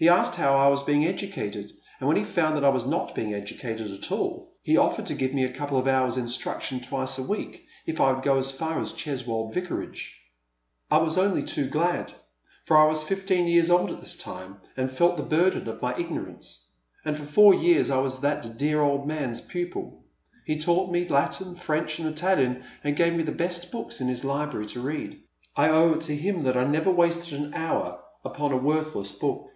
He 0.00 0.08
asked 0.08 0.36
how 0.36 0.54
I 0.54 0.68
was 0.68 0.84
being 0.84 1.04
educated, 1.04 1.72
and 1.98 2.06
when 2.06 2.16
he 2.16 2.22
found 2.22 2.54
that 2.54 2.62
I 2.64 2.68
was 2.68 2.86
not 2.86 3.16
being 3.16 3.34
educated 3.34 3.90
at 3.90 4.12
all, 4.12 4.52
he 4.62 4.76
offered 4.76 5.06
to 5.06 5.14
give 5.16 5.34
me 5.34 5.42
a 5.44 5.52
couple 5.52 5.76
of 5.76 5.88
hours' 5.88 6.16
instniction 6.16 6.78
twice 6.78 7.18
a 7.18 7.24
week 7.24 7.66
if 7.84 8.00
I 8.00 8.12
would 8.12 8.22
go 8.22 8.38
as 8.38 8.52
far 8.52 8.78
as 8.78 8.92
Cheswold 8.92 9.52
Vicarage. 9.54 10.14
I 10.88 11.00
w«« 11.00 11.18
only 11.20 11.42
to» 11.42 11.66
Fallen 11.66 11.66
hy 11.66 11.66
tTie 11.66 11.66
Wayside. 11.66 11.72
227 11.72 12.14
gla^— 12.14 12.22
for 12.68 12.76
I 12.76 12.84
was 12.86 13.02
fifteen 13.02 13.46
yeara 13.46 13.70
old 13.76 13.90
at 13.90 13.98
this 14.00 14.16
time, 14.16 14.58
and 14.76 14.92
felt 14.92 15.16
the 15.16 15.24
barden 15.24 15.66
of 15.68 15.82
my 15.82 15.98
ignorance,— 15.98 16.68
and 17.04 17.16
for 17.16 17.24
four 17.26 17.52
years 17.54 17.90
I 17.90 17.98
was 17.98 18.20
that 18.20 18.56
dear 18.56 18.80
old 18.80 19.04
man's 19.08 19.40
pupil. 19.40 20.04
He 20.44 20.60
taught 20.60 20.92
me 20.92 21.08
Latin, 21.08 21.56
French, 21.56 21.98
and 21.98 22.06
Italian, 22.06 22.62
and 22.84 22.94
gave 22.94 23.16
me 23.16 23.24
the 23.24 23.32
best 23.32 23.72
books 23.72 24.00
in 24.00 24.06
his 24.06 24.22
library 24.24 24.66
to 24.66 24.80
read. 24.80 25.18
I 25.56 25.70
owe 25.70 25.94
it 25.94 26.02
to 26.02 26.14
him 26.14 26.44
that 26.44 26.56
I 26.56 26.62
never 26.62 26.92
wasted 26.92 27.34
an 27.34 27.52
hour 27.54 28.00
upon 28.24 28.52
a 28.52 28.56
worthless 28.56 29.10
book. 29.10 29.48